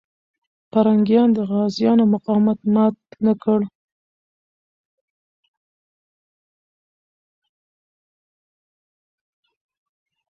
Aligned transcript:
پرنګیان 0.71 1.29
د 1.33 1.39
غازيانو 1.49 2.05
مقاومت 2.13 2.59
مات 2.73 2.97
نه 3.25 3.33
کړ. 3.43 3.59